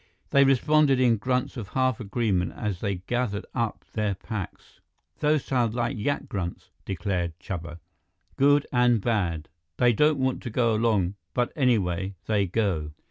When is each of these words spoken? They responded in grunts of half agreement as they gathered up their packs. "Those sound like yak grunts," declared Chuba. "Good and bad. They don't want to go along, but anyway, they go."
They 0.31 0.43
responded 0.45 0.99
in 0.99 1.17
grunts 1.17 1.57
of 1.57 1.67
half 1.69 1.99
agreement 1.99 2.53
as 2.53 2.79
they 2.79 3.03
gathered 3.05 3.45
up 3.53 3.85
their 3.93 4.15
packs. 4.15 4.79
"Those 5.19 5.45
sound 5.45 5.75
like 5.75 5.95
yak 5.95 6.27
grunts," 6.27 6.71
declared 6.85 7.37
Chuba. 7.39 7.77
"Good 8.35 8.65
and 8.73 8.99
bad. 8.99 9.47
They 9.77 9.93
don't 9.93 10.17
want 10.17 10.41
to 10.41 10.49
go 10.49 10.73
along, 10.73 11.17
but 11.35 11.51
anyway, 11.55 12.15
they 12.25 12.47
go." 12.47 12.93